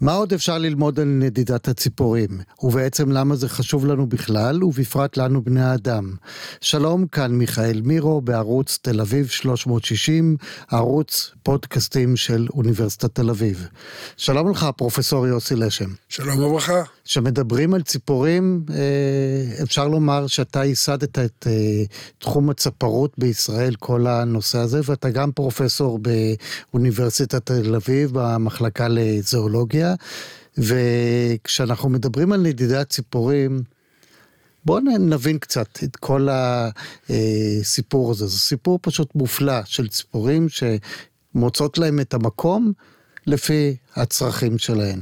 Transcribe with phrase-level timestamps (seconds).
[0.00, 2.28] מה עוד אפשר ללמוד על נדידת הציפורים,
[2.62, 6.14] ובעצם למה זה חשוב לנו בכלל, ובפרט לנו בני האדם.
[6.60, 10.36] שלום, כאן מיכאל מירו בערוץ תל אביב 360,
[10.70, 13.68] ערוץ פודקאסטים של אוניברסיטת תל אביב.
[14.16, 15.88] שלום לך, פרופסור יוסי לשם.
[16.08, 16.82] שלום וברכה.
[17.04, 21.84] כשמדברים על ציפורים, אה, אפשר לומר שאתה ייסדת את אה,
[22.18, 25.98] תחום הצפרות בישראל, כל הנושא הזה, ואתה גם פרופסור
[26.72, 29.89] באוניברסיטת תל אביב, במחלקה לזואולוגיה,
[30.58, 33.62] וכשאנחנו מדברים על נדידת ציפורים,
[34.64, 36.28] בואו נבין קצת את כל
[37.08, 38.26] הסיפור הזה.
[38.26, 42.72] זה סיפור פשוט מופלא של ציפורים שמוצאות להם את המקום
[43.26, 45.00] לפי הצרכים שלהן.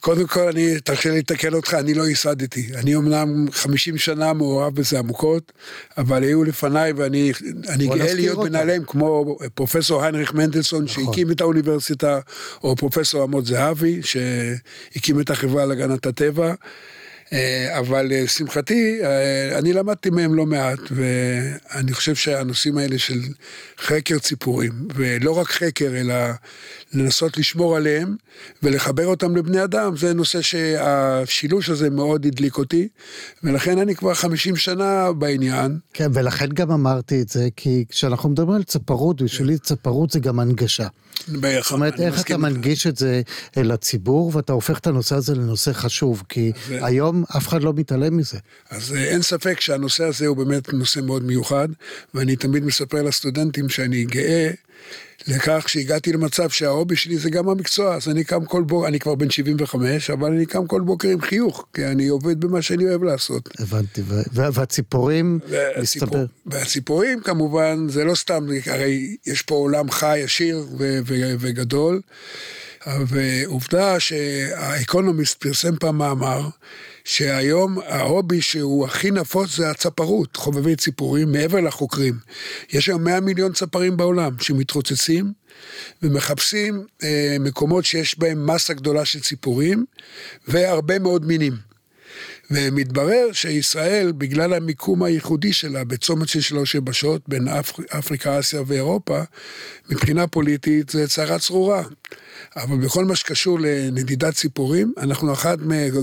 [0.00, 2.70] קודם כל, אני, תרשה לי לתקן אותך, אני לא ייסדתי.
[2.74, 5.52] אני אמנם 50 שנה מעורב בזה עמוקות,
[5.98, 7.32] אבל היו לפניי, ואני
[7.78, 11.04] גאה להיות בנעליהם, כמו פרופסור היינריך מנדלסון, נכון.
[11.04, 12.20] שהקים את האוניברסיטה,
[12.64, 16.54] או פרופסור עמוד זהבי, שהקים את החברה להגנת הטבע.
[17.32, 23.20] אה, אבל לשמחתי, אה, אני למדתי מהם לא מעט, ואני חושב שהנושאים האלה של
[23.78, 26.14] חקר ציפורים, ולא רק חקר, אלא
[26.92, 28.16] לנסות לשמור עליהם
[28.62, 32.88] ולחבר אותם לבני אדם, זה נושא שהשילוש הזה מאוד הדליק אותי,
[33.42, 35.78] ולכן אני כבר 50 שנה בעניין.
[35.92, 40.40] כן, ולכן גם אמרתי את זה, כי כשאנחנו מדברים על צפרות, בשבילי צפרות זה גם
[40.40, 40.86] הנגשה.
[41.28, 43.22] בערך, זאת אומרת, איך אתה מנגיש את זה
[43.56, 48.38] לציבור, ואתה הופך את הנושא הזה לנושא חשוב, כי היום אף אחד לא מתעלם מזה.
[48.70, 51.68] אז אה, אין ספק שהנושא הזה הוא באמת נושא מאוד מיוחד,
[52.14, 54.50] ואני תמיד מספר לסטודנטים שאני גאה
[55.28, 59.14] לכך שהגעתי למצב שההובי שלי זה גם המקצוע, אז אני קם כל בוקר, אני כבר
[59.14, 63.02] בן 75, אבל אני קם כל בוקר עם חיוך, כי אני עובד במה שאני אוהב
[63.02, 63.48] לעשות.
[63.58, 65.38] הבנתי, והציפורים,
[65.82, 66.24] מסתבר.
[66.46, 70.66] והציפורים כמובן, זה לא סתם, הרי יש פה עולם חי, עשיר
[71.38, 72.00] וגדול,
[72.86, 76.48] ועובדה שהאקונומיסט פרסם פעם מאמר,
[77.06, 82.14] שהיום ההובי שהוא הכי נפוץ זה הצפרות, חובבי ציפורים, מעבר לחוקרים.
[82.72, 85.32] יש היום 100 מיליון צפרים בעולם שמתרוצצים
[86.02, 89.84] ומחפשים אה, מקומות שיש בהם מסה גדולה של ציפורים
[90.48, 91.52] והרבה מאוד מינים.
[92.50, 99.20] ומתברר שישראל, בגלל המיקום הייחודי שלה בצומת של שלוש יבשות בין אפר, אפריקה, אסיה ואירופה,
[99.90, 101.82] מבחינה פוליטית זה צרה צרורה.
[102.56, 105.58] אבל בכל מה שקשור לנדידת ציפורים, אנחנו אחד,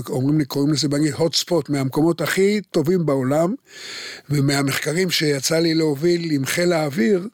[0.08, 3.54] אומרים לי, קוראים לזה באנגלית hot spot, מהמקומות הכי טובים בעולם,
[4.30, 7.28] ומהמחקרים שיצא לי להוביל עם חיל האוויר,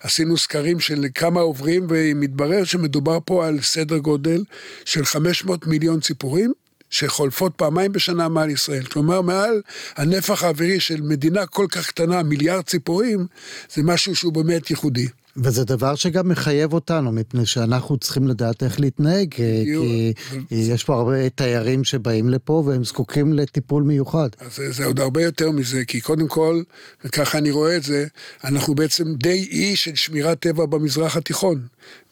[0.00, 4.44] עשינו סקרים של כמה עוברים, ומתברר שמדובר פה על סדר גודל
[4.84, 6.52] של 500 מיליון ציפורים,
[6.90, 8.84] שחולפות פעמיים בשנה מעל ישראל.
[8.84, 9.62] כלומר, מעל
[9.96, 13.26] הנפח האווירי של מדינה כל כך קטנה, מיליארד ציפורים,
[13.74, 15.08] זה משהו שהוא באמת ייחודי.
[15.44, 20.12] וזה דבר שגם מחייב אותנו, מפני שאנחנו צריכים לדעת איך להתנהג, אה, כי
[20.50, 24.28] יש פה הרבה תיירים שבאים לפה והם זקוקים לטיפול מיוחד.
[24.38, 26.62] אז זה, זה עוד הרבה יותר מזה, כי קודם כל,
[27.04, 28.06] וככה אני רואה את זה,
[28.44, 31.60] אנחנו בעצם די אי של שמירת טבע במזרח התיכון.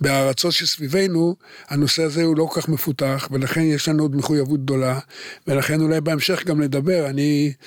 [0.00, 1.36] בארצות שסביבנו,
[1.68, 4.98] הנושא הזה הוא לא כל כך מפותח, ולכן יש לנו עוד מחויבות גדולה,
[5.46, 7.06] ולכן אולי בהמשך גם לדבר.
[7.06, 7.64] אני, אה,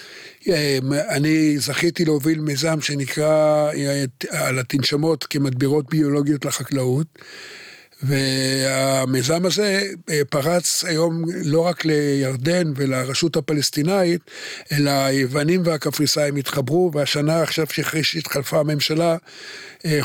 [1.09, 7.07] אני זכיתי להוביל מיזם שנקרא אה, על התנשמות כמדבירות ביולוגיות לחקלאות.
[8.03, 14.21] והמיזם הזה אה, פרץ היום לא רק לירדן ולרשות הפלסטינאית,
[14.71, 19.17] אלא היוונים והקפריסאים התחברו, והשנה עכשיו שאחרי שהתחלפה הממשלה,
[19.85, 19.99] אה,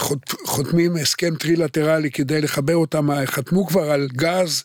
[0.45, 4.65] חותמים הסכם טרילטרלי כדי לחבר אותם, חתמו כבר על גז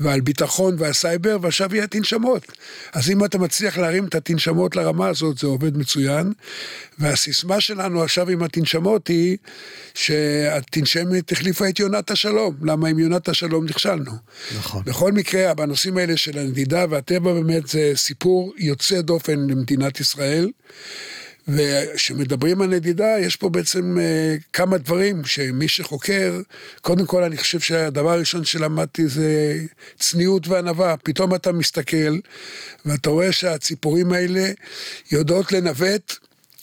[0.00, 2.52] ועל ביטחון ועל סייבר, ועכשיו יהיה תנשמות.
[2.92, 6.32] אז אם אתה מצליח להרים את התנשמות לרמה הזאת, זה עובד מצוין.
[6.98, 9.36] והסיסמה שלנו עכשיו עם התנשמות היא
[9.94, 12.65] שהתנשמת החליפה את יונת השלום.
[12.66, 14.12] למה עם יונת השלום נכשלנו?
[14.58, 14.82] נכון.
[14.86, 20.50] בכל מקרה, בנושאים האלה של הנדידה והטבע באמת זה סיפור יוצא דופן למדינת ישראל.
[21.48, 26.40] וכשמדברים על נדידה, יש פה בעצם uh, כמה דברים שמי שחוקר,
[26.80, 29.58] קודם כל אני חושב שהדבר הראשון שלמדתי זה
[29.98, 30.96] צניעות וענווה.
[31.02, 32.18] פתאום אתה מסתכל
[32.86, 34.50] ואתה רואה שהציפורים האלה
[35.12, 36.14] יודעות לנווט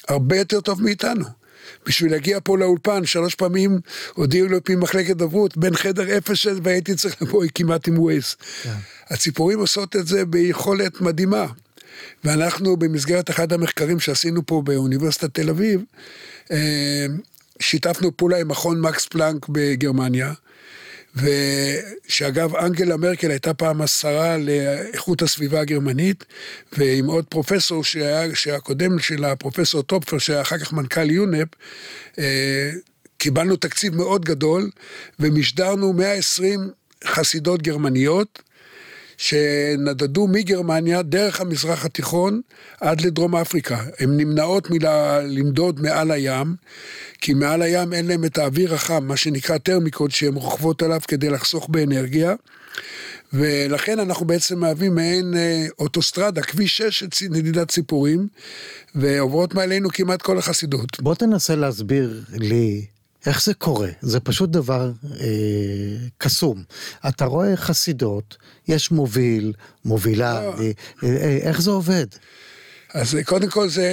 [0.08, 1.43] הרבה יותר טוב מאיתנו.
[1.86, 3.80] בשביל להגיע פה לאולפן, שלוש פעמים
[4.14, 8.36] הודיעו לי ממחלקת דוברות, בין חדר אפס והייתי צריך לבוא כמעט עם ווייז.
[8.64, 8.70] כן.
[9.10, 11.46] הציפורים עושות את זה ביכולת מדהימה.
[12.24, 15.82] ואנחנו במסגרת אחד המחקרים שעשינו פה באוניברסיטת תל אביב,
[16.52, 17.06] אה,
[17.60, 20.34] שיתפנו פעולה עם מכון מקס פלנק בגרמניה,
[21.16, 26.26] ושאגב, אנגלה מרקל הייתה פעם השרה לאיכות הסביבה הגרמנית,
[26.78, 31.48] ועם עוד פרופסור שהיה, שהקודם שלה, פרופסור טופפר, שהיה אחר כך מנכ"ל יונפ,
[32.20, 32.72] אה,
[33.18, 34.70] קיבלנו תקציב מאוד גדול,
[35.20, 36.70] ומשדרנו 120
[37.06, 38.42] חסידות גרמניות,
[39.24, 42.42] שנדדו מגרמניה דרך המזרח התיכון
[42.82, 43.84] עד לדרום אפריקה.
[44.00, 46.56] הן נמנעות מלמדוד מעל הים,
[47.22, 51.30] כי מעל הים אין להם את האוויר החם, מה שנקרא טרמיקות, שהן רוכבות עליו כדי
[51.30, 52.36] לחסוך באנרגיה.
[53.34, 58.28] ולכן אנחנו בעצם מהווים מעין אה, אוטוסטרדה, כביש 6 של נדידת ציפורים,
[58.96, 61.02] ועוברות מעלינו כמעט כל החסידות.
[61.02, 62.86] בוא תנסה להסביר לי
[63.26, 63.90] איך זה קורה?
[64.02, 65.28] זה פשוט דבר אה,
[66.18, 66.64] קסום.
[67.08, 68.38] אתה רואה חסידות,
[68.68, 69.54] יש מוביל,
[69.86, 70.54] מובילה, לא.
[70.60, 70.72] אה,
[71.04, 72.08] אה, איך זה עובד?
[72.94, 73.90] אז קודם כל זה,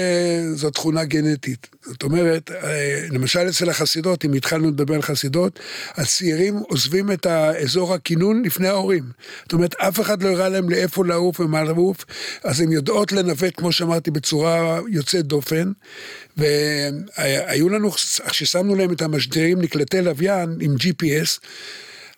[0.55, 1.67] זו תכונה גנטית.
[1.83, 5.61] זאת אומרת, אה, למשל אצל החסידות, אם התחלנו לדבר על חסידות,
[5.95, 9.05] הצעירים עוזבים את האזור הכינון לפני ההורים.
[9.43, 12.05] זאת אומרת, אף אחד לא הראה להם לאיפה לעוף ומה לעוף,
[12.45, 15.73] אז הן יודעות לנווט, כמו שאמרתי, בצורה יוצאת דופן.
[16.37, 21.39] והיו לנו, כששמנו להם את המשדרים נקלטי לוויין עם GPS,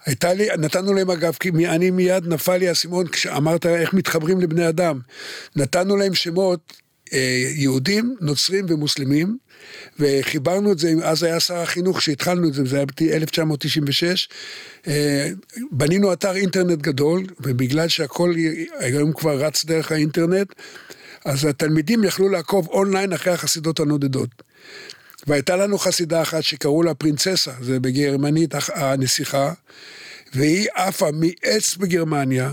[0.06, 4.69] הייתה לי, נתנו להם אגב, כי אני מיד נפל לי האסימון כשאמרת איך מתחברים לבני
[4.69, 5.00] אדם.
[5.56, 6.72] נתנו להם שמות
[7.12, 9.37] אה, יהודים, נוצרים ומוסלמים,
[9.99, 14.26] וחיברנו את זה, אז היה שר החינוך שהתחלנו את זה, זה היה ב-1996.
[14.87, 15.28] אה,
[15.72, 18.34] בנינו אתר אינטרנט גדול, ובגלל שהכל
[18.78, 20.52] היום כבר רץ דרך האינטרנט,
[21.25, 24.43] אז התלמידים יכלו לעקוב אונליין אחרי החסידות הנודדות.
[25.27, 29.53] והייתה לנו חסידה אחת שקראו לה פרינצסה, זה בגרמנית הנסיכה,
[30.35, 32.53] והיא עפה מעץ בגרמניה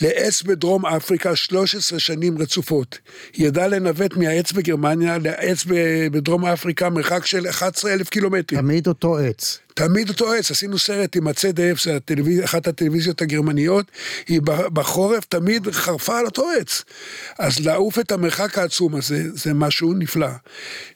[0.00, 2.98] לעץ בדרום אפריקה 13 שנים רצופות.
[3.32, 5.64] היא ידעה לנווט מהעץ בגרמניה לעץ
[6.12, 8.60] בדרום אפריקה מרחק של 11 אלף קילומטרים.
[8.60, 9.58] תמיד אותו עץ.
[9.74, 12.44] תמיד אותו עץ, עשינו סרט עם הצדף, הטלוויז...
[12.44, 13.86] אחת הטלוויזיות הגרמניות,
[14.28, 16.82] היא בחורף תמיד חרפה על אותו עץ.
[17.38, 20.28] אז לעוף את המרחק העצום הזה, זה משהו נפלא.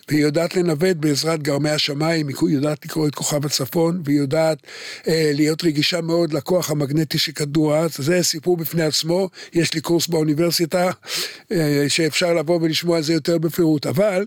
[0.09, 4.59] והיא יודעת לנווט בעזרת גרמי השמיים, היא יודעת לקרוא את כוכב הצפון, והיא יודעת
[5.09, 9.81] אה, להיות רגישה מאוד לכוח המגנטי של כדור הארץ, זה סיפור בפני עצמו, יש לי
[9.81, 10.91] קורס באוניברסיטה,
[11.53, 14.25] אה, שאפשר לבוא ולשמוע על זה יותר בפירוט, אבל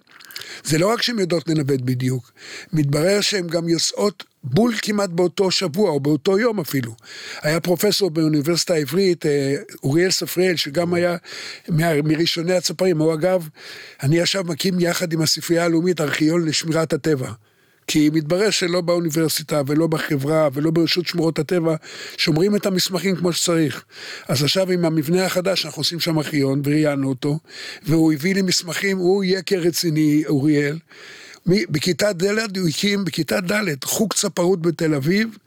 [0.64, 2.32] זה לא רק שהן יודעות לנווט בדיוק,
[2.74, 6.92] מתברר שהן גם יוצאות בול כמעט באותו שבוע, או באותו יום אפילו.
[7.42, 11.18] היה פרופסור באוניברסיטה העברית, אה, אוריאל ספריאל, שגם היה
[12.04, 13.50] מראשוני הצפרים, הוא אגב,
[14.04, 17.32] אני עכשיו מקים יחד עם הספרייה הלאומית ארכיון לשמירת הטבע.
[17.88, 21.76] כי מתברר שלא באוניברסיטה ולא בחברה ולא ברשות שמורות הטבע
[22.18, 23.84] שומרים את המסמכים כמו שצריך.
[24.28, 27.40] אז עכשיו עם המבנה החדש אנחנו עושים שם ארכיון וראיינו אותו,
[27.84, 30.78] והוא הביא לי מסמכים, הוא יקר רציני, אוריאל.
[31.46, 35.38] בכיתה ד' הוא הקים, בכיתה ד', חוג צפרות בתל אביב,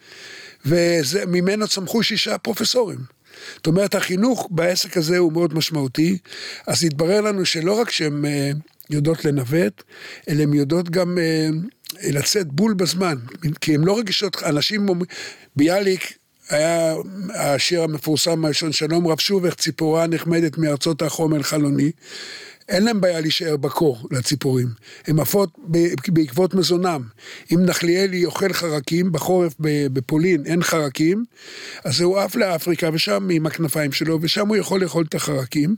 [0.67, 2.99] וממנו צמחו שישה פרופסורים.
[3.57, 6.19] זאת אומרת, החינוך בעסק הזה הוא מאוד משמעותי,
[6.67, 8.59] אז התברר לנו שלא רק שהן uh,
[8.91, 9.83] יודעות לנווט,
[10.29, 13.17] אלא הן יודעות גם uh, לצאת בול בזמן,
[13.61, 15.07] כי הן לא רגישות, אנשים אומרים,
[15.57, 16.13] ביאליק,
[16.49, 16.95] היה
[17.35, 21.91] השיר המפורסם הראשון, שלום רב שוב, איך ציפורה נחמדת מארצות החום אל חלוני.
[22.69, 24.69] אין להם בעיה להישאר בקור לציפורים,
[25.07, 25.51] הן עפות
[26.09, 27.03] בעקבות מזונם.
[27.53, 31.25] אם נחליאלי אוכל חרקים, בחורף בפולין אין חרקים,
[31.85, 35.77] אז הוא עף לאפריקה ושם עם הכנפיים שלו, ושם הוא יכול לאכול את החרקים.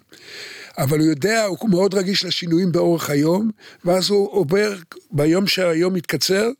[0.78, 3.50] אבל הוא יודע, הוא מאוד רגיש לשינויים באורך היום,
[3.84, 4.74] ואז הוא עובר,
[5.10, 6.50] ביום שהיום מתקצר,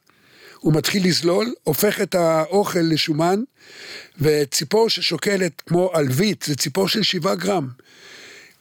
[0.61, 3.43] הוא מתחיל לזלול, הופך את האוכל לשומן,
[4.21, 7.69] וציפור ששוקלת כמו עלבית, זה ציפור של שבעה גרם.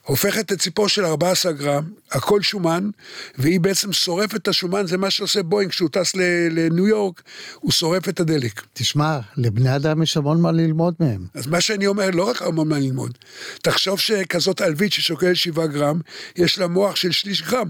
[0.05, 2.89] הופכת את ציפור של 14 גרם, הכל שומן,
[3.38, 6.15] והיא בעצם שורפת את השומן, זה מה שעושה בואינג כשהוא טס
[6.50, 7.21] לניו יורק,
[7.55, 8.62] הוא שורף את הדלק.
[8.74, 11.25] תשמע, לבני אדם יש המון מה ללמוד מהם.
[11.33, 13.17] אז מה שאני אומר, לא רק המון מה ללמוד.
[13.62, 16.00] תחשוב שכזאת עלבית ששוקלת 7 גרם,
[16.35, 17.69] יש לה מוח של שליש גרם.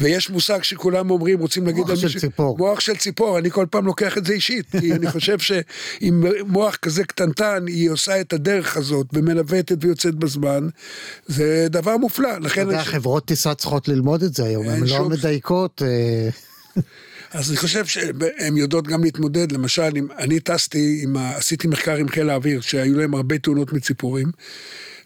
[0.00, 2.02] ויש מושג שכולם אומרים, רוצים להגיד מישהו...
[2.02, 2.58] מוח של ציפור.
[2.58, 6.76] מוח של ציפור, אני כל פעם לוקח את זה אישית, כי אני חושב שעם מוח
[6.76, 10.68] כזה קטנטן, היא עושה את הדרך הזאת, ומנווטת ויוצאת בזמן,
[11.26, 12.38] זה דבר מופלא.
[12.38, 12.62] לכן...
[12.62, 15.82] אתה יודע, חברות טיסה צריכות ללמוד את זה היום, הן לא מדייקות.
[15.84, 16.28] אה.
[17.34, 22.08] אז אני חושב שהן יודעות גם להתמודד, למשל, אם אני טסתי, עם, עשיתי מחקר עם
[22.08, 24.30] חיל האוויר, שהיו להם הרבה תאונות מציפורים,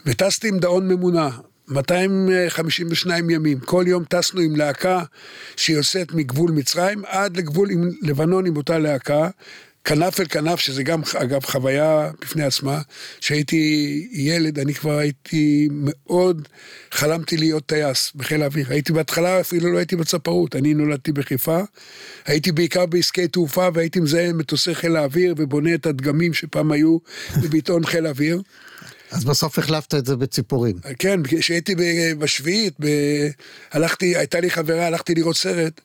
[0.06, 1.30] וטסתי עם דאון ממונה,
[1.70, 3.60] 252 ימים.
[3.60, 5.02] כל יום טסנו עם להקה
[5.56, 9.28] שיוצאת מגבול מצרים עד לגבול עם לבנון עם אותה להקה.
[9.84, 12.80] כנף אל כנף, שזה גם, אגב, חוויה בפני עצמה.
[13.20, 16.48] כשהייתי ילד, אני כבר הייתי מאוד,
[16.90, 18.66] חלמתי להיות טייס בחיל האוויר.
[18.70, 21.60] הייתי בהתחלה, אפילו לא הייתי בצפרות, אני נולדתי בחיפה.
[22.26, 26.98] הייתי בעיקר בעסקי תעופה, והייתי מזהה מטוסי חיל האוויר ובונה את הדגמים שפעם היו
[27.42, 28.42] בביטאון חיל האוויר.
[29.10, 30.76] אז בסוף החלפת את זה בציפורים.
[30.98, 31.74] כן, כשהייתי
[32.18, 32.86] בשביעית, ב...
[33.72, 35.80] הלכתי, הייתה לי חברה, הלכתי לראות סרט,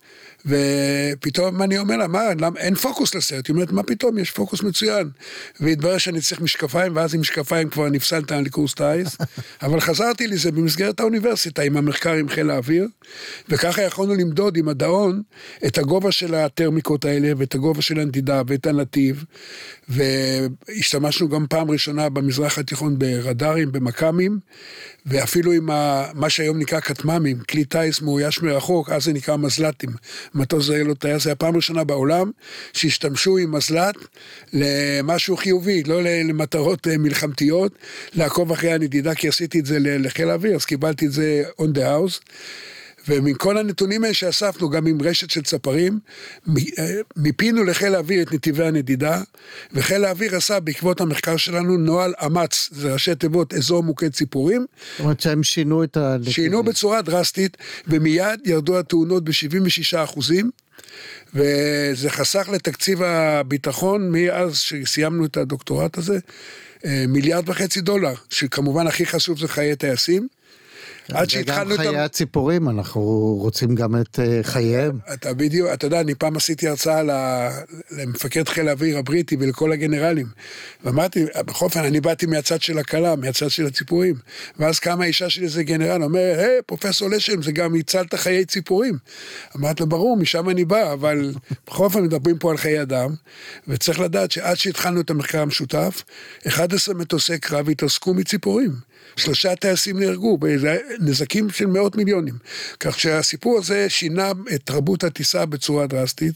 [0.45, 3.47] ופתאום אני אומר לה, מה, למה, אין פוקוס לסרט.
[3.47, 5.09] היא אומרת, מה פתאום, יש פוקוס מצוין.
[5.59, 9.17] והתברר שאני צריך משקפיים, ואז עם משקפיים כבר נפסלת לקורס טיס.
[9.63, 12.87] אבל חזרתי לזה במסגרת האוניברסיטה, עם המחקר עם חיל האוויר,
[13.49, 15.21] וככה יכולנו למדוד עם הדאון
[15.65, 19.25] את הגובה של הטרמיקות האלה, ואת הגובה של הנדידה, ואת הנתיב,
[19.89, 24.39] והשתמשנו גם פעם ראשונה במזרח התיכון ברדארים, במכ"מים,
[25.05, 29.89] ואפילו עם ה, מה שהיום נקרא כטמ"מים, כלי טיס מאויש מרחוק, אז זה נקרא מזל"טים.
[30.35, 32.31] מטוס זעיר לא טייס, זה הפעם הראשונה בעולם
[32.73, 33.95] שהשתמשו עם מזל"ט
[34.53, 37.71] למשהו חיובי, לא למטרות אה, מלחמתיות,
[38.13, 41.81] לעקוב אחרי הנדידה, כי עשיתי את זה לחיל האוויר, אז קיבלתי את זה on the
[41.81, 42.19] house.
[43.07, 45.99] ומכל הנתונים האלה שאספנו, גם עם רשת של צפרים,
[46.79, 49.21] אה, מיפינו לחיל האוויר את נתיבי הנדידה,
[49.73, 54.65] וחיל האוויר עשה בעקבות המחקר שלנו נוהל אמ"ץ, זה ראשי תיבות אזור מוקד ציפורים.
[54.91, 56.15] זאת אומרת שהם שינו את ה...
[56.29, 57.57] שינו בצורה דרסטית,
[57.87, 60.51] ומיד ירדו התאונות ב-76 אחוזים.
[61.35, 66.19] וזה חסך לתקציב הביטחון מאז שסיימנו את הדוקטורט הזה,
[66.85, 70.27] אה, מיליארד וחצי דולר, שכמובן הכי חשוב זה חיי טייסים.
[71.11, 71.79] עד שהתחלנו את...
[71.79, 73.01] וגם חיי הציפורים, אנחנו
[73.41, 74.99] רוצים גם את אה, חייהם.
[75.13, 77.01] אתה בדיוק, אתה יודע, אני פעם עשיתי הרצאה
[77.91, 80.27] למפקד חיל האוויר הבריטי ולכל הגנרלים.
[80.83, 84.15] ואמרתי, בכל אופן, אני באתי מהצד של הכלה, מהצד של הציפורים.
[84.59, 88.97] ואז קמה האישה שלי איזה גנרל, אומר, היי, פרופסור לשם, זה גם הצלת חיי ציפורים.
[89.55, 91.33] אמרתי לו, ברור, משם אני בא, אבל
[91.67, 93.09] בכל אופן מדברים פה על חיי אדם,
[93.67, 96.03] וצריך לדעת שעד שהתחלנו את המחקר המשותף,
[96.47, 98.92] 11 מטוסי קרב התעסקו מציפורים.
[99.15, 100.37] שלושה טייסים נהרגו,
[100.99, 102.35] נזקים של מאות מיליונים.
[102.79, 106.33] כך שהסיפור הזה שינה את תרבות הטיסה בצורה דרסטית,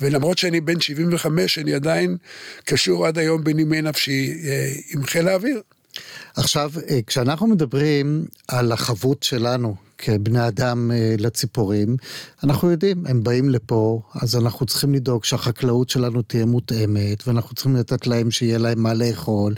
[0.00, 2.16] ולמרות שאני בן 75, אני עדיין
[2.64, 5.60] קשור עד היום בנימי נפשי אה, עם חיל האוויר.
[6.36, 11.96] עכשיו, אה, כשאנחנו מדברים על החבות שלנו כבני אדם אה, לציפורים,
[12.44, 17.76] אנחנו יודעים, הם באים לפה, אז אנחנו צריכים לדאוג שהחקלאות שלנו תהיה מותאמת, ואנחנו צריכים
[17.76, 19.54] לתת להם שיהיה להם מה לאכול,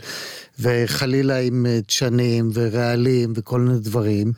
[0.59, 4.31] וחלילה עם אה, דשנים ורעלים וכל מיני דברים.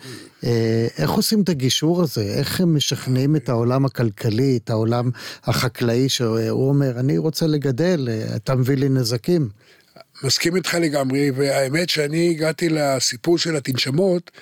[0.44, 2.22] אה, איך עושים את הגישור הזה?
[2.22, 5.10] איך הם משכנעים את העולם הכלכלי, את העולם
[5.44, 9.50] החקלאי, שהוא אומר, אני רוצה לגדל, אתה מביא לי נזקים.
[10.24, 14.42] מסכים איתך לגמרי, והאמת שאני הגעתי לסיפור של התנשמות, אה,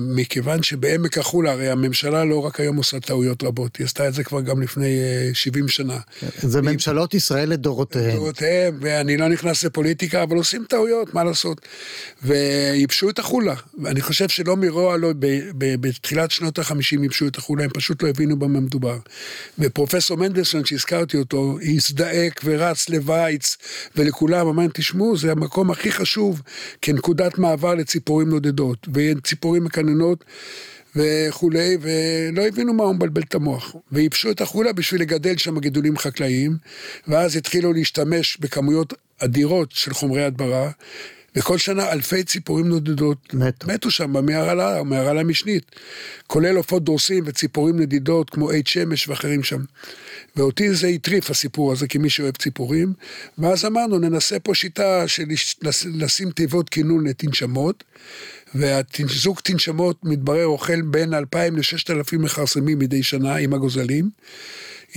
[0.00, 4.24] מכיוון שבעמק החולה, הרי הממשלה לא רק היום עושה טעויות רבות, היא עשתה את זה
[4.24, 5.00] כבר גם לפני
[5.32, 5.98] 70 אה, שנה.
[6.38, 8.10] זה ממשלות ישראל לדורותיהן.
[8.10, 11.60] לדורותיהן, ואני לא נכנס לפוליטיקה, אבל עושים טעויות, מה לעשות?
[12.22, 13.54] וייבשו את החולה.
[13.82, 15.12] ואני חושב שלא מרוע, לא,
[15.58, 18.98] בתחילת שנות ה-50 ייבשו את החולה, הם פשוט לא הבינו במה מדובר.
[19.58, 23.56] ופרופסור מנדלסון, שהזכרתי אותו, הזדעק ורץ לווייץ
[23.96, 26.42] ולכולם, אמר, תשמעו, זה המקום הכי חשוב
[26.82, 28.88] כנקודת מעבר לציפורים נודדות.
[28.94, 30.24] וציפורים ציפורים מקננות
[30.96, 33.76] וכולי, ולא הבינו מה הוא מבלבל את המוח.
[33.92, 36.56] וייבשו את החולה בשביל לגדל שם גידולים חקלאיים,
[37.08, 40.70] ואז התחילו להשתמש בכמויות אדירות של חומרי הדברה.
[41.36, 43.34] וכל שנה אלפי ציפורים נודדות.
[43.34, 45.76] מתו, מתו שם במערלה, המערלה המשנית,
[46.26, 49.60] כולל עופות דורסים וציפורים נדידות כמו עד שמש ואחרים שם.
[50.36, 52.92] ואותי זה הטריף הסיפור הזה כמי שאוהב ציפורים,
[53.38, 55.24] ואז אמרנו ננסה פה שיטה של
[55.94, 57.84] לשים תיבות כינון לתנשמות,
[58.54, 64.10] והזוג תנשמות מתברר אוכל בין 2,000 ל-6,000 מכרסמים מדי שנה עם הגוזלים.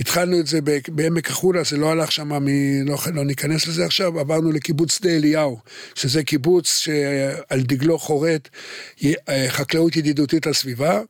[0.00, 0.58] התחלנו את זה
[0.88, 2.48] בעמק החולה, זה לא הלך שם, מ...
[2.86, 5.58] לא, לא ניכנס לזה עכשיו, עברנו לקיבוץ שדה אליהו,
[5.94, 8.48] שזה קיבוץ שעל דגלו חורט
[9.48, 11.00] חקלאות ידידותית לסביבה,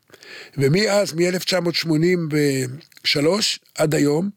[0.59, 3.19] ומאז, מ-1983
[3.75, 4.31] עד היום,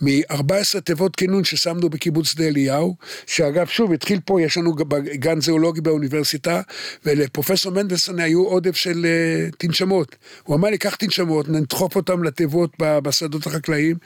[0.00, 4.74] מ-14 תיבות כינון ששמנו בקיבוץ שדה אליהו, שאגב, שוב, התחיל פה, יש לנו
[5.14, 6.60] גן זואולוגי באוניברסיטה,
[7.04, 10.16] ולפרופסור מנדלסון היו עודף של uh, תנשמות.
[10.42, 13.96] הוא אמר לי, קח תנשמות, נדחוף אותם לתיבות בשדות החקלאיים,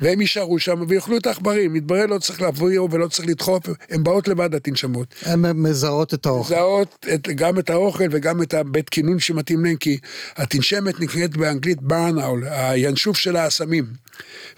[0.00, 1.72] והם יישארו שם ויאכלו את העכברים.
[1.72, 5.14] מתברר, לא צריך להביא ולא צריך לדחוף, הן באות לבד, התנשמות.
[5.22, 6.54] הן מזהות את האוכל.
[6.54, 9.98] מזהות את, גם את האוכל וגם את הבית כינון שמתאים להם, כי
[10.36, 13.84] התנשמת נקראת באנגלית ברנאול, הינשוף של האסמים.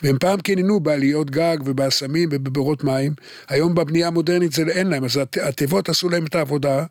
[0.02, 3.12] והם פעם קיננו התאמנו בעליות גג ובאסמים ובבורות מים.
[3.48, 6.84] היום בבנייה המודרנית זה אין להם, אז הת- התיבות עשו להם את העבודה.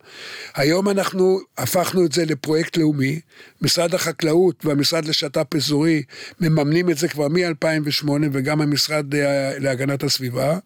[0.55, 3.19] היום אנחנו הפכנו את זה לפרויקט לאומי.
[3.61, 6.03] משרד החקלאות והמשרד לשת"פ אזורי
[6.41, 10.57] מממנים את זה כבר מ-2008 וגם המשרד אה, להגנת הסביבה.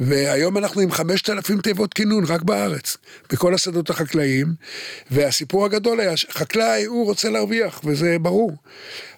[0.00, 2.96] והיום אנחנו עם 5,000 תיבות כינון רק בארץ,
[3.32, 4.46] בכל השדות החקלאיים,
[5.10, 8.52] והסיפור הגדול היה שחקלאי, הוא רוצה להרוויח, וזה ברור.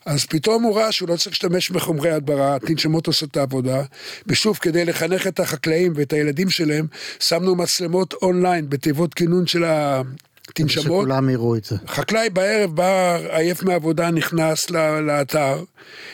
[0.07, 3.83] אז פתאום הוא ראה שהוא לא צריך להשתמש בחומרי הדברה, תנשמות עושות את העבודה,
[4.27, 6.87] ושוב, כדי לחנך את החקלאים ואת הילדים שלהם,
[7.19, 9.65] שמנו מצלמות אונליין בתיבות כינון של
[10.49, 10.85] התנשמות.
[10.85, 11.77] שכולם יראו את זה.
[11.87, 14.71] חקלאי בערב בא עייף מהעבודה, נכנס
[15.07, 15.65] לאתר,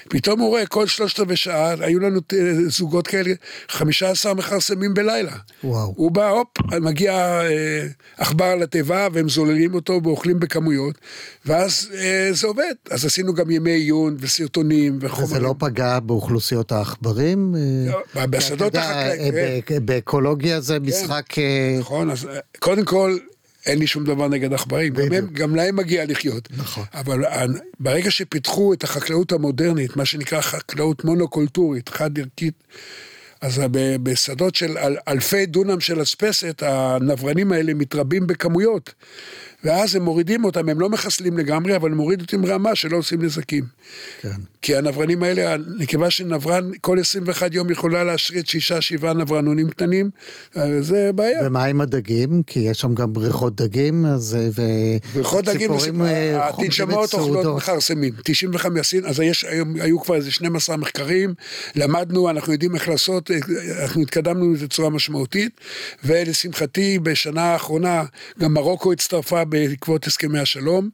[0.08, 2.34] פתאום הוא רואה כל שלושת רבעי שעה, היו לנו ת-
[2.68, 3.30] זוגות כאלה,
[3.68, 5.32] 15 מכרסמים בלילה.
[5.64, 5.92] וואו.
[5.96, 6.48] הוא בא, הופ,
[6.80, 10.94] מגיע אה, עכבר לתיבה, והם זוללים אותו ואוכלים בכמויות,
[11.46, 12.72] ואז אה, זה עובד.
[12.90, 15.30] אז עשינו גם ימי עיון וסרטונים וחומרים.
[15.30, 17.54] וזה לא פגע באוכלוסיות העכברים?
[17.56, 19.86] אה, לא, בשדות אה, כן.
[19.86, 21.38] באקולוגיה זה משחק...
[21.38, 23.16] אה, נכון, אז אה, קודם כל,
[23.66, 26.48] אין לי שום דבר נגד עכברים, גם, הם, גם להם מגיע לחיות.
[26.56, 26.84] נכון.
[26.94, 27.24] אבל
[27.80, 32.54] ברגע שפיתחו את החקלאות המודרנית, מה שנקרא חקלאות מונוקולטורית, חד ערכית,
[33.40, 33.62] אז
[34.02, 38.94] בשדות של אל, אלפי דונם של אספסת, הנברנים האלה מתרבים בכמויות.
[39.64, 43.64] ואז הם מורידים אותם, הם לא מחסלים לגמרי, אבל מורידים אותם רמה שלא עושים נזקים.
[44.20, 44.28] כן.
[44.62, 50.10] כי הנברנים האלה, הנקבה של נברן, כל 21 יום יכולה להשריד שישה, שבעה נברנונים קטנים,
[50.56, 51.40] אה, זה בעיה.
[51.46, 52.42] ומה עם הדגים?
[52.46, 54.36] כי יש שם גם בריכות דגים, אז...
[54.40, 54.62] אה, ו...
[55.14, 55.70] בריכות דגים,
[56.02, 57.56] אה, התנשמות את אוכלות.
[57.56, 61.34] מכרסמים, 95 סין, אז יש, היום, היו כבר איזה 12 מחקרים,
[61.76, 63.36] למדנו, אנחנו יודעים איך לעשות, אה,
[63.82, 65.60] אנחנו התקדמנו בצורה משמעותית,
[66.04, 68.04] ולשמחתי בשנה האחרונה
[68.40, 70.90] גם מרוקו הצטרפה בעקבות הסכמי השלום,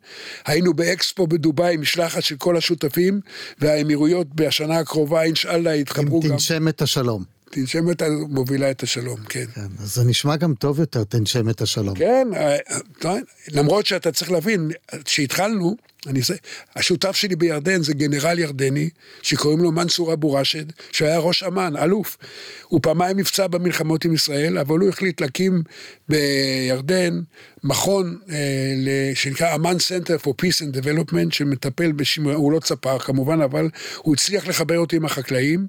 [0.46, 3.20] היינו באקספו בדובאי, משלחת של כל השותפים,
[3.58, 7.24] והאמירויות בשנה הקרובה, אינשאללה, יתחברו גם, תנשם את השלום.
[7.50, 9.44] תנשמת מובילה את השלום, כן.
[9.54, 11.94] כן, אז זה נשמע גם טוב יותר, תנשם את השלום.
[11.94, 12.56] כן, אה,
[12.98, 13.18] טוב,
[13.52, 14.70] למרות שאתה צריך להבין,
[15.04, 16.36] כשהתחלנו, אני זה,
[16.76, 18.90] השותף שלי בירדן זה גנרל ירדני,
[19.22, 22.16] שקוראים לו מנסור אבו ראשד, שהיה ראש אמ"ן, אלוף.
[22.68, 25.62] הוא פעמיים נפצע במלחמות עם ישראל, אבל הוא החליט להקים
[26.08, 27.20] בירדן
[27.64, 33.40] מכון אה, שנקרא אמ"ן Center for Peace and Development, שמטפל בשימור, הוא לא צפר כמובן,
[33.40, 35.66] אבל הוא הצליח לחבר אותי עם החקלאים.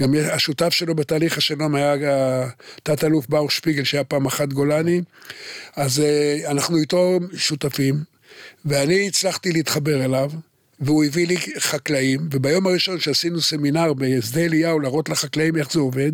[0.00, 2.48] גם השותף שלו בתהליך השלום היה אה,
[2.82, 5.02] תת-אלוף ברוך שפיגל, שהיה פעם אחת גולני.
[5.76, 8.17] אז אה, אנחנו איתו שותפים.
[8.64, 10.30] ואני הצלחתי להתחבר אליו,
[10.80, 16.12] והוא הביא לי חקלאים, וביום הראשון שעשינו סמינר בשדה אליהו להראות לחקלאים איך זה עובד,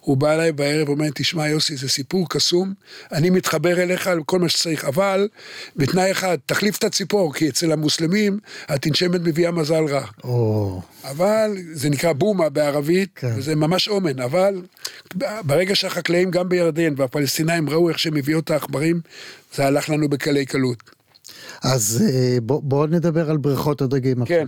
[0.00, 2.74] הוא בא אליי בערב ואומר, תשמע יוסי, זה סיפור קסום,
[3.12, 5.28] אני מתחבר אליך על כל מה שצריך, אבל
[5.76, 10.04] בתנאי אחד, תחליף את הציפור, כי אצל המוסלמים התנשמת מביאה מזל רע.
[10.24, 13.34] או, אבל זה נקרא בומה בערבית, כן.
[13.36, 14.62] וזה ממש אומן, אבל
[15.42, 19.00] ברגע שהחקלאים גם בירדן והפלסטינאים ראו איך שהם הביאו את העכברים,
[19.54, 20.97] זה הלך לנו בקלי קלות.
[21.62, 24.24] אז אה, בוא- בואו נדבר על בריכות הדגים.
[24.24, 24.46] כן,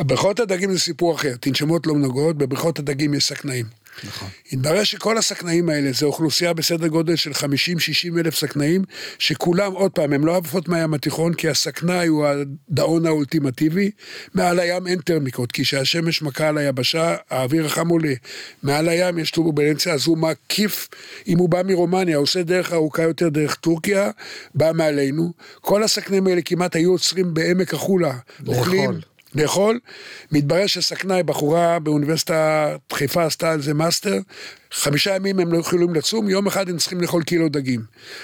[0.00, 3.66] בריכות הדגים זה סיפור אחר, תנשמות לא נוגעות, בבריכות הדגים יש שקנאים.
[4.04, 4.28] נכון.
[4.52, 7.44] התברר שכל השקנאים האלה זה אוכלוסייה בסדר גודל של 50-60
[8.18, 8.82] אלף שקנאים,
[9.18, 13.90] שכולם, עוד פעם, הם לא עפות מהים התיכון, כי הסקנאי הוא הדאון האולטימטיבי.
[14.34, 18.14] מעל הים אין טרמיקות, כי כשהשמש מכה על היבשה, האוויר החם עולה.
[18.62, 20.88] מעל הים יש טורבולנציה, אז הוא מקיף,
[21.28, 24.10] אם הוא בא מרומניה, עושה דרך ארוכה יותר דרך טורקיה,
[24.54, 25.32] בא מעלינו.
[25.60, 28.14] כל השקנאים האלה כמעט היו עוצרים בעמק החולה.
[28.46, 28.90] אוכלים,
[29.34, 29.78] לאכול.
[30.32, 34.16] מתברר ששקנאי, בחורה באוניברסיטת חיפה עשתה על זה מאסטר,
[34.72, 37.80] חמישה ימים הם לא יכולים לצום, יום אחד הם צריכים לאכול קילו דגים.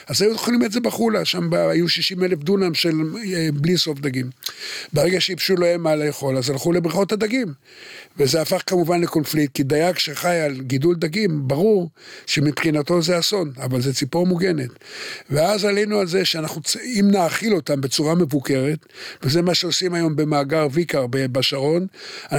[0.06, 3.00] אז היו אוכלים את זה בחולה, שם היו 60 אלף דונם של
[3.34, 4.30] אה, בלי סוף דגים.
[4.92, 7.48] ברגע שייבשו להם מה לאכול, אז הלכו לבריכות הדגים.
[8.18, 11.90] וזה הפך כמובן לקונפליקט, כי דייג שחי על גידול דגים, ברור
[12.26, 14.70] שמבחינתו זה אסון, אבל זה ציפור מוגנת.
[15.30, 18.86] ואז עלינו על זה שאנחנו, אם נאכיל אותם בצורה מבוקרת,
[19.22, 21.86] וזה מה שעושים היום במאגר ויקר בשרון,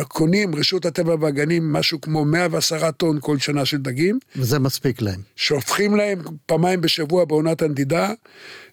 [0.08, 3.97] קונים, רשות הטבע והגנים, משהו כמו 110 טון כל שנה של דגים,
[4.36, 5.22] וזה מספיק להם.
[5.36, 8.14] שופכים להם פעמיים בשבוע בעונת הנדידה,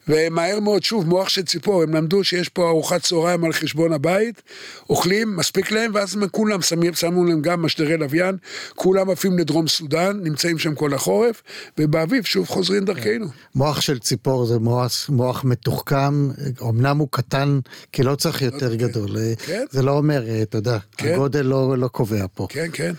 [0.09, 4.43] ומהר מאוד, שוב, מוח של ציפור, הם למדו שיש פה ארוחת צהריים על חשבון הבית,
[4.91, 8.37] אוכלים, מספיק להם, ואז כולם שמים, שמו להם גם משדרי לוויין,
[8.75, 11.43] כולם עפים לדרום סודאן, נמצאים שם כל החורף,
[11.79, 13.27] ובאביב שוב חוזרים דרכנו.
[13.55, 16.29] מוח של ציפור זה מוח, מוח מתוחכם,
[16.63, 17.61] אמנם הוא קטן,
[17.93, 19.17] כי לא צריך יותר גדול.
[19.17, 19.65] אה, כן.
[19.71, 21.13] זה לא אומר, אה, אתה יודע, כן.
[21.13, 22.47] הגודל לא, לא קובע פה.
[22.51, 22.93] כן, כן.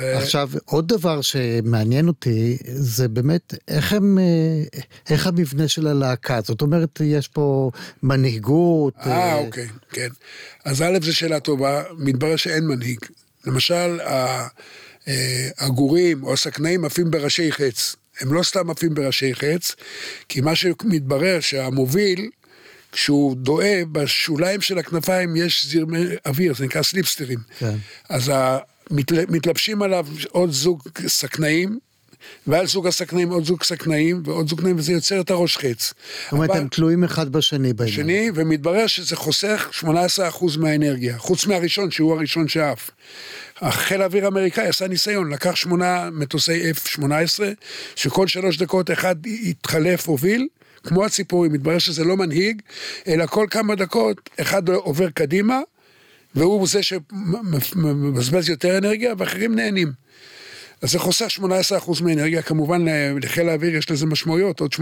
[0.00, 6.40] עכשיו, עוד דבר שמעניין אותי, זה באמת איך הם, אה, איך המבנה של הלהקה.
[6.52, 7.70] זאת אומרת, יש פה
[8.02, 8.94] מנהיגות.
[9.06, 10.08] אה, אוקיי, כן.
[10.64, 12.98] אז א', זו שאלה טובה, מתברר שאין מנהיג.
[13.46, 14.46] למשל, ה-
[15.06, 17.96] שהעגורים או השקנאים עפים בראשי חץ.
[18.20, 19.74] הם לא סתם עפים בראשי חץ,
[20.28, 22.30] כי מה שמתברר שהמוביל,
[22.92, 27.38] כשהוא דואה, בשוליים של הכנפיים יש זרמי אוויר, זה נקרא סליפסטרים.
[27.58, 27.74] כן.
[28.08, 28.32] אז
[28.90, 31.78] מתל- מתלבשים עליו עוד זוג סכנאים,
[32.46, 35.94] ועל זוג הסכנאים עוד זוג סכנאים ועוד זוג סכנאים, וזה יוצר את הראש חץ.
[36.24, 37.94] זאת אומרת, הם תלויים אחד בשני בעניין.
[37.96, 39.84] שני, ומתברר שזה חוסך 18%
[40.58, 42.90] מהאנרגיה, חוץ מהראשון, שהוא הראשון שעף.
[43.60, 47.02] החיל האוויר האמריקאי עשה ניסיון, לקח שמונה מטוסי F-18,
[47.96, 50.48] שכל שלוש דקות אחד התחלף, הוביל,
[50.84, 52.62] כמו הציפורים, מתברר שזה לא מנהיג,
[53.06, 55.60] אלא כל כמה דקות אחד עובר קדימה,
[56.34, 59.92] והוא זה שמבזבז יותר אנרגיה, ואחרים נהנים.
[60.82, 61.42] אז זה חוסך 18%
[62.02, 62.84] מאנרגיה, כמובן
[63.22, 64.78] לחיל האוויר יש לזה משמעויות, עוד 18%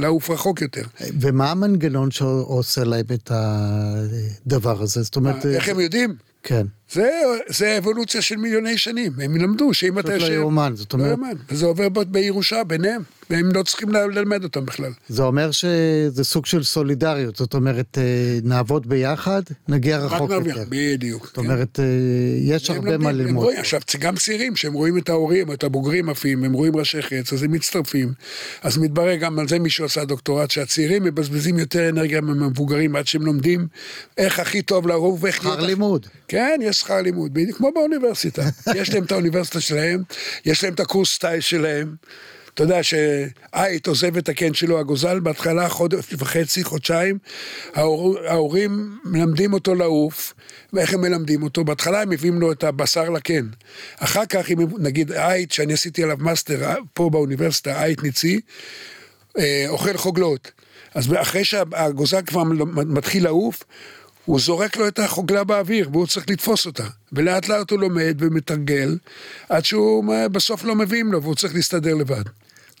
[0.00, 0.82] לעוף רחוק יותר.
[1.20, 5.02] ומה המנגנון שעושה להם את הדבר הזה?
[5.02, 5.46] זאת אומרת...
[5.46, 6.14] איך הם יודעים?
[6.42, 6.66] כן.
[6.92, 7.10] זה,
[7.48, 11.12] זה אבולוציה של מיליוני שנים, הם למדו שאם אתה פשוט לא יאומן, זאת אומרת- לא
[11.12, 14.92] יאומן, וזה עובר בירושה ביניהם, והם לא צריכים ללמד אותם בכלל.
[15.08, 18.02] זה אומר שזה סוג של סולידריות, זאת אומרת, אה,
[18.44, 20.64] נעבוד ביחד, נגיע רחוק יותר.
[20.68, 21.26] בדיוק.
[21.26, 21.84] זאת אומרת, אה,
[22.40, 23.54] יש הרבה מה ללמוד.
[23.58, 27.42] עכשיו, גם צעירים, שהם רואים את ההורים, את הבוגרים עפים, הם רואים ראשי חץ, אז
[27.42, 28.12] הם מצטרפים.
[28.62, 33.22] אז מתברר, גם על זה מישהו עשה דוקטורט, שהצעירים מבזבזים יותר אנרגיה מהמבוגרים עד שהם
[33.22, 33.66] לומדים
[34.18, 35.36] איך הכי טוב לערוב ואיך...
[35.36, 36.06] שכר להיות- לימוד.
[36.28, 38.42] כן, יש שכר לימוד, בדיוק כמו באוניברסיטה.
[38.80, 40.02] יש להם את האוניברסיטה שלהם,
[40.44, 41.94] יש להם את הקורס סטייל שלהם.
[42.56, 47.18] אתה יודע שעית עוזב את הקן שלו, הגוזל, בהתחלה חודש וחצי, חודשיים,
[47.74, 50.34] ההור, ההורים מלמדים אותו לעוף,
[50.72, 51.64] ואיך הם מלמדים אותו?
[51.64, 53.48] בהתחלה הם מביאים לו את הבשר לקן.
[53.98, 58.40] אחר כך, אם נגיד עיט, שאני עשיתי עליו מאסטר פה באוניברסיטה, עיט ניצי,
[59.38, 60.50] אה, אוכל חוגלות.
[60.94, 62.42] אז אחרי שהגוזל כבר
[62.86, 63.62] מתחיל לעוף,
[64.26, 66.84] הוא זורק לו את החוגלה באוויר, והוא צריך לתפוס אותה.
[67.12, 68.96] ולאט לאט הוא לומד ומתרגל,
[69.48, 72.22] עד שהוא אה, בסוף לא מביאים לו, והוא צריך להסתדר לבד.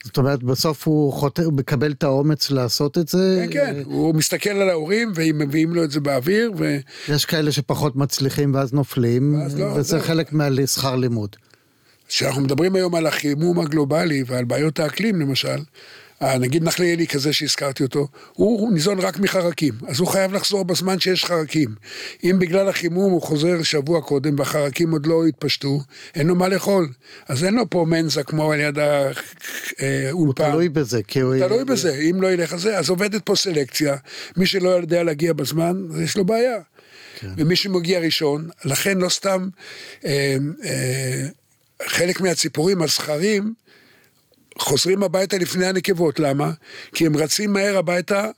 [0.04, 3.46] זאת אומרת, בסוף הוא חותר, הוא מקבל את האומץ לעשות את זה.
[3.50, 6.76] כן, כן, הוא מסתכל על ההורים, והם מביאים לו את זה באוויר, ו...
[7.08, 10.02] יש כאלה שפחות מצליחים ואז נופלים, ואז לא, וזה לא.
[10.02, 11.36] חלק מהשכר לימוד.
[12.08, 15.58] כשאנחנו מדברים היום על החימום הגלובלי ועל בעיות האקלים למשל,
[16.22, 20.64] נגיד נחלי אלי כזה שהזכרתי אותו, הוא הוא ניזון רק מחרקים, אז הוא חייב לחזור
[20.64, 21.74] בזמן שיש חרקים.
[22.24, 25.80] אם בגלל החימום הוא חוזר שבוע קודם והחרקים עוד לא התפשטו,
[26.14, 26.88] אין לו מה לאכול.
[27.28, 28.86] אז אין לו פה מנזה כמו על יד הוא
[30.10, 30.50] האולפן.
[30.50, 31.34] תלוי בזה, כי הוא...
[31.38, 33.96] תלוי בזה, אם לא ילך על זה, אז עובדת פה סלקציה.
[34.36, 36.58] מי שלא יודע להגיע בזמן, יש לו בעיה.
[37.20, 37.28] כן.
[37.36, 39.48] ומי שמגיע ראשון, לכן לא סתם
[40.04, 41.26] אה, אה,
[41.86, 43.54] חלק מהציפורים, הזכרים,
[44.58, 46.20] חוזרים הביתה לפני הנקבות.
[46.20, 46.50] למה?
[46.94, 48.28] כי הם רצים מהר הביתה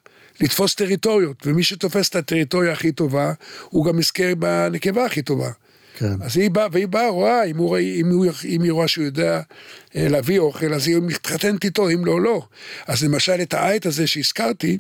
[0.41, 3.33] לתפוס טריטוריות, ומי שתופס את הטריטוריה הכי טובה,
[3.69, 5.51] הוא גם יזכה בנקבה הכי טובה.
[5.99, 6.23] כן.
[6.23, 9.41] אז היא באה, והיא באה, רואה, אם, הוא, אם, הוא, אם היא רואה שהוא יודע
[9.97, 12.43] אה, להביא אוכל, אז היא מתחתנת איתו, אם לא, לא.
[12.87, 14.79] אז למשל את העית הזה שהזכרתי,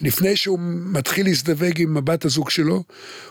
[0.00, 2.82] לפני שהוא מתחיל להזדווג עם הבת הזוג שלו,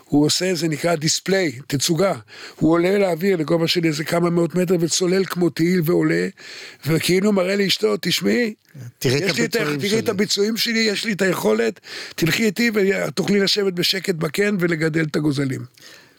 [0.04, 2.14] הוא עושה, זה נקרא דיספליי, תצוגה.
[2.56, 6.28] הוא עולה לאוויר לגובה של איזה כמה מאות מטר וצולל כמו תהיל ועולה,
[6.86, 8.54] וכאילו מראה לאשתו, תשמעי,
[8.98, 11.80] תראי את את תראי שלי." את הביצועים שלי, יש לי את היכולת,
[12.14, 15.60] תלכי איתי ותוכלי לשבת בשקט בקן ולגדל את הגוזלים.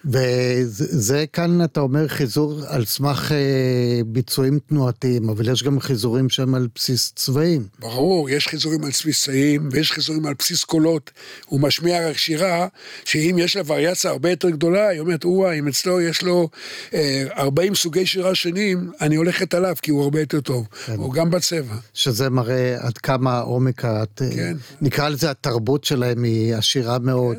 [0.06, 6.30] וזה זה כאן אתה אומר חיזור על סמך אה, ביצועים תנועתיים, אבל יש גם חיזורים
[6.30, 7.68] שהם על בסיס צבעים.
[7.80, 11.12] ברור, יש חיזורים על בסיסאים ויש חיזורים על בסיס קולות.
[11.46, 12.68] הוא משמיע רק שירה,
[13.06, 16.50] שאם יש לה וריאציה הרבה יותר גדולה, היא אומרת, או אם אצלו יש לו
[16.94, 20.68] אה, 40 סוגי שירה שונים, אני הולכת עליו, כי הוא הרבה יותר טוב.
[20.86, 20.96] כן.
[21.00, 21.76] או גם בצבע.
[21.94, 24.22] שזה מראה עד כמה עומק, הת...
[24.36, 24.58] כן.
[24.82, 27.38] נקרא לזה התרבות שלהם היא עשירה מאוד.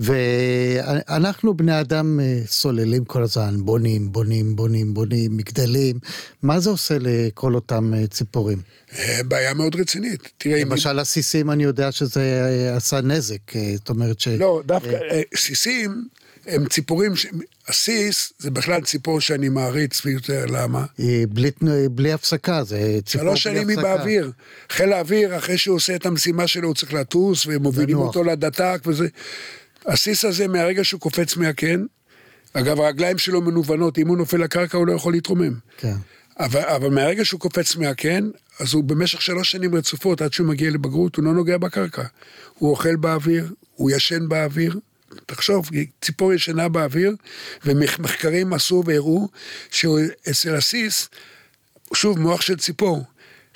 [0.00, 5.98] ואנחנו בני אדם אה, סוללים כל הזמן, בונים, בונים, בונים, בונים, מגדלים.
[6.42, 8.58] מה זה עושה לכל אותם אה, ציפורים?
[8.98, 10.28] אה, בעיה מאוד רצינית.
[10.38, 10.68] תראה, אם...
[10.68, 14.28] למשל הסיסים, אני יודע שזה עשה נזק, זאת אומרת ש...
[14.28, 14.98] לא, דווקא,
[15.36, 16.04] סיסים
[16.46, 17.26] הם ציפורים, ש...
[17.68, 20.84] הסיס זה בכלל ציפור שאני מעריץ ביותר, למה?
[20.98, 21.50] היא בלי,
[21.90, 23.62] בלי הפסקה, זה ציפור בלי שלוש הפסקה.
[23.64, 24.30] שנים היא באוויר.
[24.70, 27.98] חיל האוויר, אחרי שהוא עושה את המשימה שלו, הוא צריך לטוס, ומובילים.
[27.98, 29.08] אותו לדת"ק וזה.
[29.86, 31.84] הסיס הזה, מהרגע שהוא קופץ מהקן,
[32.52, 35.52] אגב, הרגליים שלו מנוונות, אם הוא נופל לקרקע הוא לא יכול להתרומם.
[35.76, 35.94] כן.
[36.38, 40.70] אבל, אבל מהרגע שהוא קופץ מהקן, אז הוא במשך שלוש שנים רצופות, עד שהוא מגיע
[40.70, 42.02] לבגרות, הוא לא נוגע בקרקע.
[42.54, 44.80] הוא אוכל באוויר, הוא ישן באוויר.
[45.26, 47.16] תחשוב, ציפור ישנה באוויר,
[47.64, 49.28] ומחקרים עשו והראו
[49.70, 51.08] שאצל הסיס,
[51.94, 53.04] שוב, מוח של ציפור,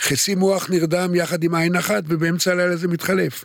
[0.01, 3.45] חצי מוח נרדם יחד עם עין אחת, ובאמצע הלילה זה מתחלף.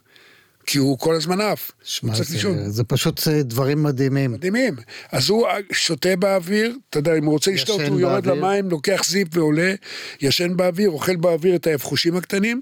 [0.65, 1.71] כי הוא כל הזמן עף.
[2.02, 2.58] הוא צריך לישון.
[2.58, 4.32] זה, זה פשוט אה, דברים מדהימים.
[4.32, 4.76] מדהימים.
[5.12, 8.43] אז הוא שותה באוויר, אתה יודע, אם הוא רוצה לשתות, הוא יורד באוויר.
[8.43, 9.74] למים, לוקח זיפ ועולה,
[10.21, 12.62] ישן באוויר, אוכל באוויר את האבחושים הקטנים,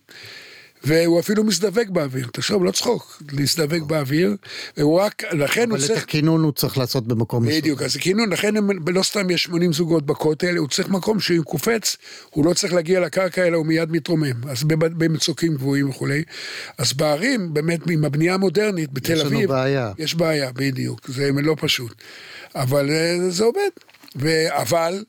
[0.83, 2.27] והוא אפילו מזדבק באוויר.
[2.33, 4.35] תחשוב, לא צחוק, להזדבק באוויר,
[4.77, 6.03] והוא רק, לכן הוא אבל את צריך...
[6.03, 7.61] הכינון הוא צריך לעשות במקום מסוים.
[7.61, 8.53] בדיוק, אז כאילו, לכן
[8.87, 11.97] לא סתם יש 80 זוגות בכותל, הוא צריך מקום שאם קופץ,
[12.29, 14.49] הוא לא צריך להגיע לקרקע, אלא הוא מיד מתרומם.
[14.49, 16.23] אז במצוקים גבוהים וכולי.
[16.77, 19.91] אז בערים, באמת, עם הבנייה המודרנית, בתל יש לנו אביב, בעיה.
[19.97, 21.95] יש בעיה, בדיוק, זה לא פשוט.
[22.55, 23.69] אבל אה, זה עובד.
[24.15, 25.03] ו- אבל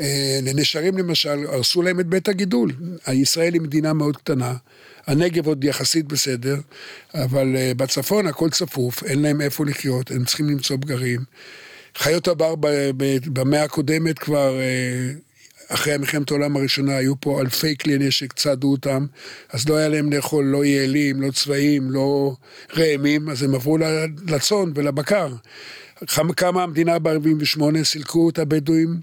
[0.00, 2.72] אה, לנשרים למשל, הרסו להם את בית הגידול.
[3.12, 4.54] ישראל היא מדינה מאוד קטנה,
[5.06, 6.56] הנגב עוד יחסית בסדר,
[7.14, 11.20] אבל אה, בצפון הכל צפוף, אין להם איפה לחיות, הם צריכים למצוא פגרים.
[11.96, 12.54] חיות הבר
[13.26, 14.60] במאה הקודמת כבר...
[14.60, 15.12] אה,
[15.68, 19.06] אחרי מלחמת העולם הראשונה היו פה אלפי כלי נשק, צעדו אותם,
[19.52, 22.36] אז לא היה להם לאכול לא יעלים, לא צבעים, לא
[22.76, 23.78] ראמים, אז הם עברו
[24.28, 25.28] לצאן ולבקר.
[26.36, 29.00] קמה המדינה ב-48, סילקו את הבדואים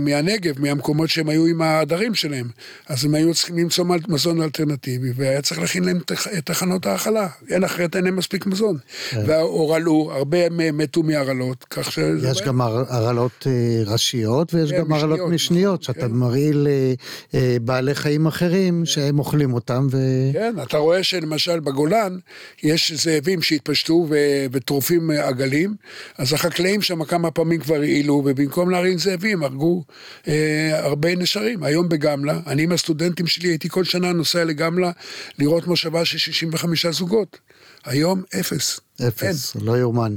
[0.00, 2.48] מהנגב, מהמקומות שהם היו עם העדרים שלהם.
[2.88, 5.98] אז הם היו צריכים למצוא מזון אלטרנטיבי, והיה צריך להכין להם
[6.38, 7.28] את תחנות ההאכלה.
[7.50, 8.76] אין אחרת, אין להם מספיק מזון.
[9.12, 10.38] והורעלו, הרבה
[10.72, 11.98] מתו מהרעלות, כך ש...
[12.30, 16.14] יש גם הר- הרעלות אה, ראשיות ויש כן, גם הרעלות משניות, משניות, נכון, שאתה כן.
[16.14, 16.94] מרעיל אה,
[17.34, 19.98] אה, בעלי חיים אחרים שהם אוכלים אותם, ו...
[20.32, 22.18] כן, אתה רואה שלמשל בגולן
[22.62, 24.06] יש זאבים שהתפשטו
[24.52, 25.74] וטורפים עגלים,
[26.18, 29.84] אז החקלאים שם כמה פעמים כבר העילו, ובמקום להרעיל זאבים הרגו
[30.28, 31.62] אה, הרבה נשרים.
[31.62, 34.90] היום בגמלה, אני עם הסטודנטים שלי הייתי כל שנה נוסע לגמלה
[35.38, 37.38] לראות מושבה של 65 זוגות.
[37.84, 38.80] היום אפס.
[39.08, 40.14] אפס, לא יאומן.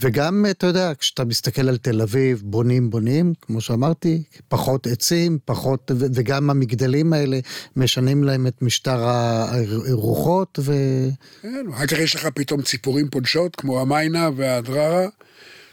[0.00, 5.90] וגם, אתה יודע, כשאתה מסתכל על תל אביב, בונים בונים, כמו שאמרתי, פחות עצים, פחות,
[5.94, 7.38] ו- וגם המגדלים האלה
[7.76, 10.72] משנים להם את משטר הרוחות, ו...
[11.42, 15.06] כן, אחר כך יש לך פתאום ציפורים פולשות, כמו המיינה והדררה,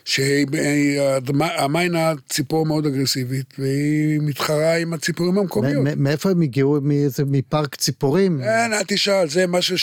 [0.06, 5.88] שהמיינה ציפור מאוד אגרסיבית, והיא מתחרה עם הציפורים המקומיות.
[5.98, 6.80] מאיפה הם הגיעו?
[6.82, 8.40] מאיזה, מפארק ציפורים?
[8.44, 9.78] כן, אל תשאל, זה משהו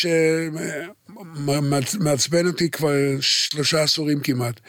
[1.35, 4.61] שמעצבן אותי כבר שלושה עשורים כמעט.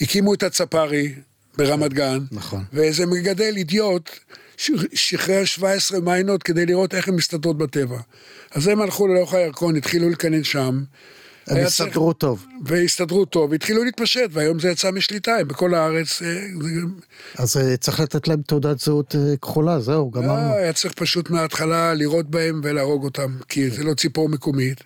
[0.00, 1.14] הקימו את הצפרי
[1.58, 2.64] ברמת גן, נכון.
[2.72, 4.10] ואיזה מגדל אידיוט
[4.94, 7.98] שחרר 17 מיינות כדי לראות איך הן מסתדרות בטבע.
[8.50, 10.82] אז הם הלכו לאורך הירקון, התחילו לקנן שם.
[11.46, 12.46] הם הסתדרו טוב.
[12.64, 16.22] והסתדרו טוב, והתחילו להתפשט, והיום זה יצא משליטה, הם בכל הארץ.
[16.22, 16.46] אה.
[17.38, 20.54] אז אה, צריך לתת להם תעודת זהות אה, כחולה, זהו, לא, גמרנו.
[20.54, 24.82] היה צריך פשוט מההתחלה לירות בהם ולהרוג אותם, כי זה לא ציפור מקומית,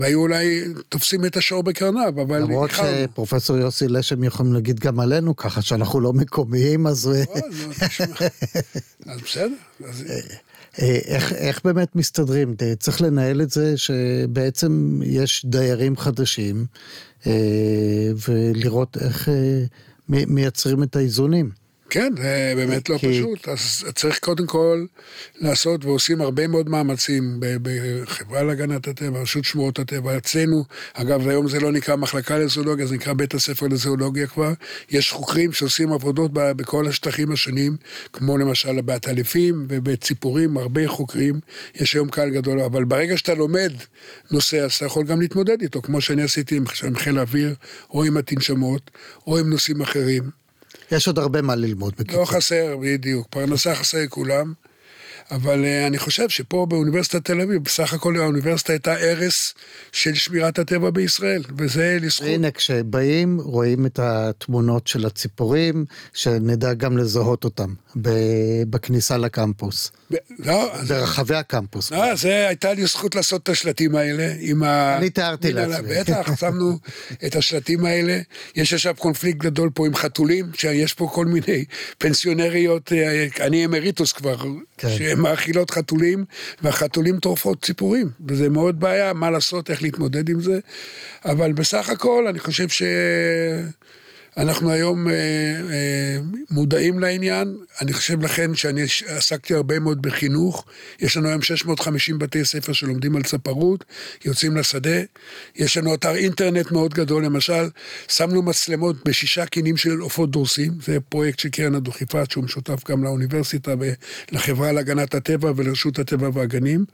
[0.00, 2.70] והיו אולי תופסים את השור בקרניו, אבל למרות.
[2.70, 7.08] שפרופסור יוסי לשם יכולים להגיד גם עלינו, ככה שאנחנו לא מקומיים, אז...
[7.08, 8.06] אה, אה, נו, תשמע.
[9.06, 9.48] אז בסדר.
[9.88, 10.04] אז-
[10.82, 12.54] אה, איך, איך באמת מסתדרים?
[12.62, 16.66] אה, צריך לנהל את זה שבעצם יש דיירים חדשים,
[17.26, 17.32] אה,
[18.28, 19.34] ולראות איך אה,
[20.08, 21.50] מי- מייצרים את האיזונים.
[21.90, 23.48] כן, זה באמת לא כי- פשוט.
[23.48, 24.84] אז צריך קודם כל
[25.40, 31.60] לעשות, ועושים הרבה מאוד מאמצים בחברה להגנת הטבע, רשות שמורות הטבע, אצלנו, אגב, היום זה
[31.60, 34.52] לא נקרא מחלקה לזואולוגיה, זה נקרא בית הספר לזואולוגיה כבר.
[34.90, 37.76] יש חוקרים שעושים עבודות בכל השטחים השונים,
[38.12, 41.40] כמו למשל בעטלפים ובציפורים, הרבה חוקרים.
[41.74, 43.72] יש היום קהל גדול, אבל ברגע שאתה לומד
[44.30, 47.54] נושא, אז אתה יכול גם להתמודד איתו, כמו שאני עשיתי עם חיל האוויר,
[47.90, 48.90] או עם התנשמות,
[49.26, 50.40] או עם נושאים אחרים.
[50.92, 52.20] יש עוד הרבה מה ללמוד בקיצור.
[52.20, 53.26] לא חסר, בדיוק.
[53.30, 54.52] פרנסה חסר לכולם.
[55.30, 59.54] אבל uh, אני חושב שפה באוניברסיטת תל אביב, בסך הכל האוניברסיטה הייתה ערש
[59.92, 62.26] של שמירת הטבע בישראל, וזה לזכות.
[62.26, 67.74] הנה, כשבאים, רואים את התמונות של הציפורים, שנדע גם לזהות אותם
[68.70, 71.90] בכניסה לקמפוס, ב- לא, ברחבי הקמפוס.
[71.90, 74.96] לא, זה הייתה לי זכות לעשות את השלטים האלה עם ה...
[74.96, 75.88] אני תיארתי לעצמי.
[76.00, 76.78] בטח, שמנו
[77.26, 78.20] את השלטים האלה.
[78.56, 81.64] יש עכשיו קונפליקט גדול פה עם חתולים, שיש פה כל מיני
[81.98, 84.36] פנסיונריות, אה, אני אמריטוס כבר,
[84.78, 84.88] כן.
[84.98, 86.24] שהן מאכילות חתולים,
[86.62, 88.10] והחתולים טורפות ציפורים.
[88.28, 90.58] וזה מאוד בעיה, מה לעשות, איך להתמודד עם זה.
[91.24, 92.82] אבל בסך הכל, אני חושב ש...
[94.40, 96.18] אנחנו היום אה, אה,
[96.50, 100.64] מודעים לעניין, אני חושב לכן שאני עסקתי הרבה מאוד בחינוך,
[101.00, 103.84] יש לנו היום 650 בתי ספר שלומדים על צפרות,
[104.24, 105.00] יוצאים לשדה,
[105.56, 107.68] יש לנו אתר אינטרנט מאוד גדול, למשל,
[108.08, 113.04] שמנו מצלמות בשישה קינים של עופות דורסים, זה פרויקט של קרן הדוכיפת שהוא משותף גם
[113.04, 113.74] לאוניברסיטה
[114.32, 116.84] ולחברה להגנת הטבע ולרשות הטבע והגנים,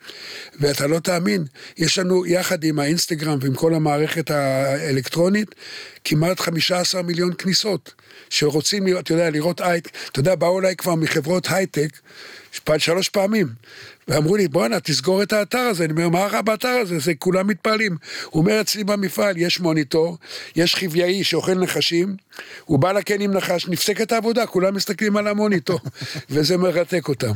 [0.60, 1.44] ואתה לא תאמין,
[1.78, 5.54] יש לנו יחד עם האינסטגרם ועם כל המערכת האלקטרונית,
[6.04, 7.94] כמעט 15 מיליון כניסות,
[8.30, 11.88] שרוצים, אתה יודע, לראות הייטק, אתה יודע, באו אליי כבר מחברות הייטק,
[12.78, 13.46] שלוש פעמים.
[14.08, 15.84] ואמרו לי, בואנה, תסגור את האתר הזה.
[15.84, 16.98] אני אומר, מה רע באתר הזה?
[16.98, 17.96] זה כולם מתפעלים.
[18.24, 20.18] הוא אומר, אצלי במפעל יש מוניטור,
[20.56, 22.16] יש חיוויאי שאוכל נחשים,
[22.64, 25.80] הוא בא לקן עם נחש, נפסקת העבודה, כולם מסתכלים על המוניטור,
[26.30, 27.32] וזה מרתק אותם.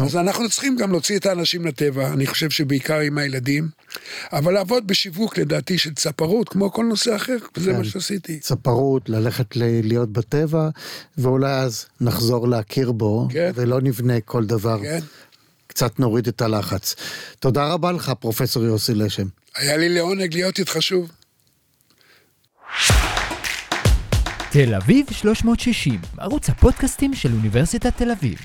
[0.00, 3.68] אז אנחנו צריכים גם להוציא את האנשים לטבע, אני חושב שבעיקר עם הילדים,
[4.32, 7.78] אבל לעבוד בשיווק, לדעתי, של צפרות, כמו כל נושא אחר, וזה כן.
[7.78, 8.38] מה שעשיתי.
[8.38, 10.68] צפרות, ללכת להיות בטבע,
[11.18, 13.50] ואולי אז נחזור להכיר בו, כן.
[13.54, 14.53] ולא נבנה כל דבר.
[14.82, 14.98] כן.
[15.66, 16.94] קצת נוריד את הלחץ.
[17.40, 19.26] תודה רבה לך, פרופסור יוסי לשם.
[19.56, 21.10] היה לי לעונג להיות איתך שוב.
[24.50, 28.38] תל אביב 360, ערוץ הפודקאסטים של אוניברסיטת תל אביב.